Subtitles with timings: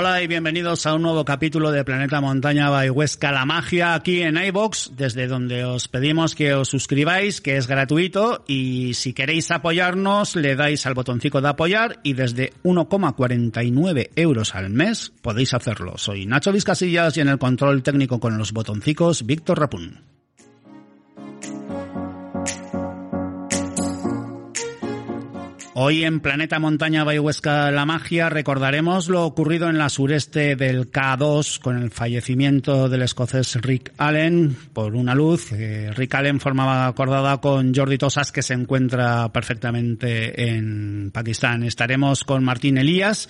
[0.00, 4.22] Hola y bienvenidos a un nuevo capítulo de Planeta Montaña by Huesca La Magia aquí
[4.22, 9.50] en iVox, desde donde os pedimos que os suscribáis, que es gratuito, y si queréis
[9.50, 15.98] apoyarnos le dais al botoncito de apoyar y desde 1,49 euros al mes podéis hacerlo.
[15.98, 20.19] Soy Nacho Vizcasillas y en el control técnico con los botoncicos Víctor Rapún.
[25.72, 31.60] Hoy en Planeta Montaña Huesca La Magia recordaremos lo ocurrido en la sureste del K2
[31.60, 35.52] con el fallecimiento del escocés Rick Allen por una luz.
[35.52, 41.62] Rick Allen formaba acordada con Jordi Tosas que se encuentra perfectamente en Pakistán.
[41.62, 43.28] Estaremos con Martín Elías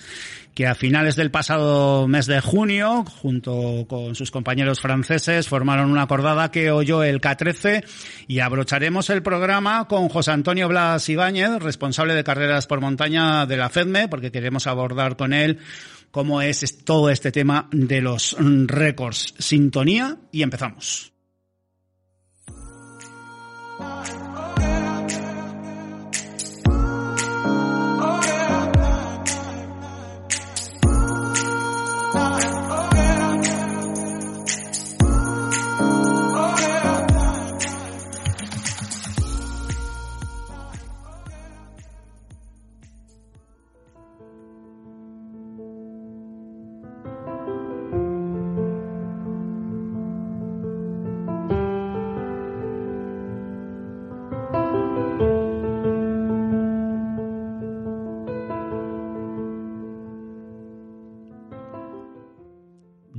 [0.53, 6.03] que a finales del pasado mes de junio, junto con sus compañeros franceses, formaron una
[6.03, 7.85] acordada que oyó el K13
[8.27, 13.57] y abrocharemos el programa con José Antonio Blas Ibáñez, responsable de carreras por montaña de
[13.57, 15.59] la FEDME, porque queremos abordar con él
[16.11, 19.33] cómo es todo este tema de los récords.
[19.37, 21.11] Sintonía y empezamos.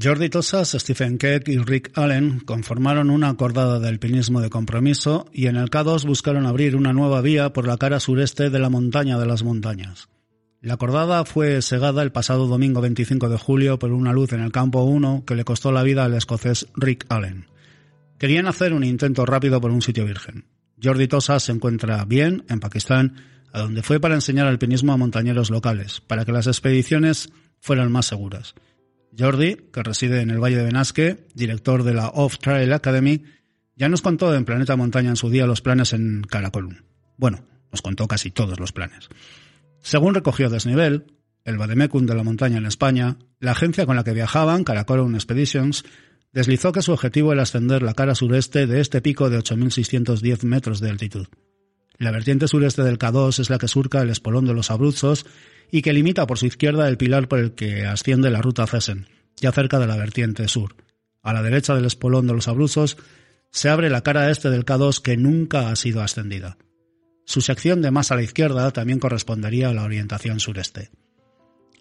[0.02, 5.46] Jordi Tosas, Stephen Keck y Rick Allen conformaron una acordada de alpinismo de compromiso y
[5.46, 9.16] en el K2 buscaron abrir una nueva vía por la cara sureste de la montaña
[9.16, 10.08] de las montañas.
[10.60, 14.50] La acordada fue segada el pasado domingo 25 de julio por una luz en el
[14.50, 17.46] campo 1 que le costó la vida al escocés Rick Allen.
[18.18, 20.46] Querían hacer un intento rápido por un sitio virgen.
[20.82, 25.50] Jordi Tosas se encuentra bien en Pakistán, a donde fue para enseñar alpinismo a montañeros
[25.50, 27.28] locales, para que las expediciones
[27.60, 28.56] fueran más seguras.
[29.16, 33.24] Jordi, que reside en el Valle de Benasque, director de la Off Trail Academy,
[33.76, 36.76] ya nos contó en Planeta Montaña en su día los planes en Caracolum.
[37.16, 39.08] Bueno, nos contó casi todos los planes.
[39.80, 41.06] Según recogió Desnivel,
[41.44, 45.84] el Vademecum de la montaña en España, la agencia con la que viajaban, Caracolum Expeditions,
[46.32, 50.80] deslizó que su objetivo era ascender la cara sureste de este pico de 8.610 metros
[50.80, 51.26] de altitud.
[51.98, 55.26] La vertiente sureste del K2 es la que surca el espolón de los Abruzos
[55.74, 59.06] y que limita por su izquierda el pilar por el que asciende la ruta Cesen,
[59.40, 60.76] ya cerca de la vertiente sur.
[61.22, 62.98] A la derecha del espolón de los Abruzos
[63.50, 66.58] se abre la cara este del K2 que nunca ha sido ascendida.
[67.24, 70.90] Su sección de más a la izquierda también correspondería a la orientación sureste.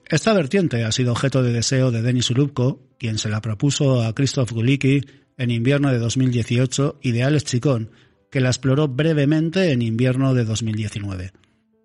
[0.10, 4.16] Esta vertiente ha sido objeto de deseo de Denis Urubko, quien se la propuso a
[4.16, 5.02] Christoph Gulicki
[5.38, 7.92] en invierno de 2018 y de Alex Chicón,
[8.32, 11.34] que la exploró brevemente en invierno de 2019.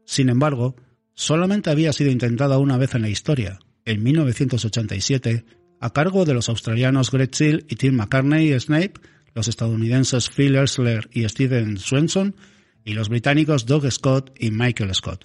[0.04, 0.76] Sin embargo,
[1.16, 5.44] solamente había sido intentada una vez en la historia, en 1987,
[5.80, 8.94] a cargo de los australianos Greg y Tim McCartney y Snape,
[9.34, 12.36] los estadounidenses Phil Ersler y Steven Swenson,
[12.84, 15.24] y los británicos Doug Scott y Michael Scott.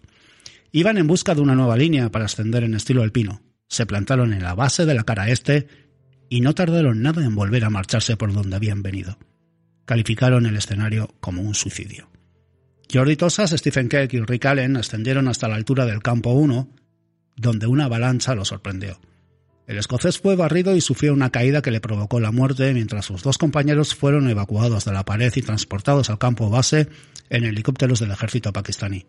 [0.72, 3.42] Iban en busca de una nueva línea para ascender en estilo alpino.
[3.68, 5.68] Se plantaron en la base de la cara este
[6.30, 9.18] y no tardaron nada en volver a marcharse por donde habían venido.
[9.86, 12.11] Calificaron el escenario como un suicidio.
[12.92, 16.68] Jordi Tosas, Stephen Keck y Rick Allen ascendieron hasta la altura del campo 1,
[17.38, 19.00] donde una avalancha lo sorprendió.
[19.66, 23.24] El escocés fue barrido y sufrió una caída que le provocó la muerte, mientras sus
[23.24, 26.90] dos compañeros fueron evacuados de la pared y transportados al campo base
[27.30, 29.06] en helicópteros del ejército pakistaní.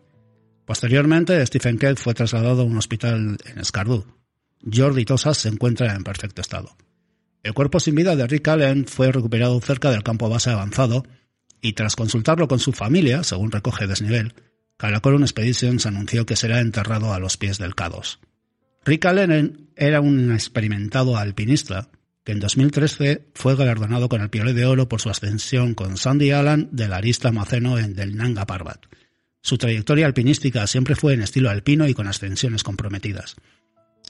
[0.65, 4.05] Posteriormente, Stephen Keck fue trasladado a un hospital en Skardú.
[4.73, 6.77] Jordi Tosas se encuentra en perfecto estado.
[7.41, 11.03] El cuerpo sin vida de Rick Allen fue recuperado cerca del campo base avanzado
[11.63, 14.33] y tras consultarlo con su familia, según recoge Desnivel,
[14.77, 18.19] Caracolum Expeditions anunció que será enterrado a los pies del K2.
[18.83, 21.89] Rick Allen era un experimentado alpinista
[22.25, 26.31] que en 2013 fue galardonado con el Piolet de Oro por su ascensión con Sandy
[26.31, 28.85] Allen del Arista Maceno en del Nanga Parbat.
[29.41, 33.37] Su trayectoria alpinística siempre fue en estilo alpino y con ascensiones comprometidas.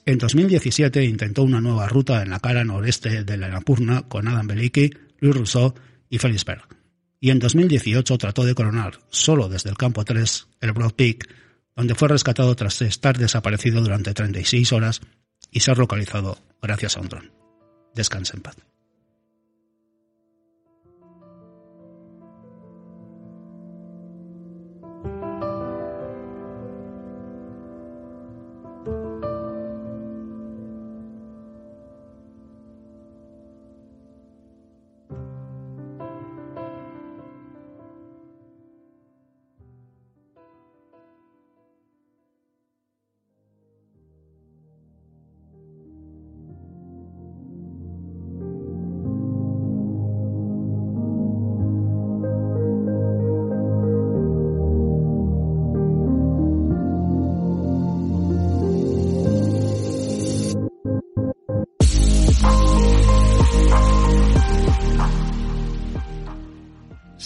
[0.06, 4.48] En 2017 intentó una nueva ruta en la cara noreste de la Annapurna con Adam
[4.48, 4.90] Beliki,
[5.20, 5.74] Luis Rousseau
[6.10, 6.83] y Felix Berg.
[7.24, 11.26] Y en 2018 trató de coronar, solo desde el campo 3, el Broad Peak,
[11.74, 15.00] donde fue rescatado tras estar desaparecido durante 36 horas
[15.50, 17.32] y ser localizado gracias a un dron.
[17.94, 18.56] Descanse en paz.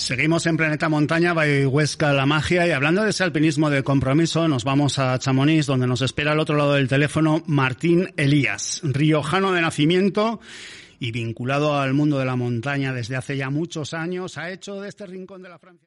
[0.09, 1.71] Seguimos en Planeta Montaña, by
[2.01, 6.01] La Magia, y hablando de ese alpinismo de compromiso, nos vamos a Chamonix, donde nos
[6.01, 10.41] espera al otro lado del teléfono Martín Elías, riojano de nacimiento
[10.99, 14.89] y vinculado al mundo de la montaña desde hace ya muchos años, ha hecho de
[14.89, 15.87] este rincón de la Francia.